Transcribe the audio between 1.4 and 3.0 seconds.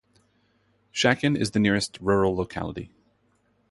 the nearest rural locality.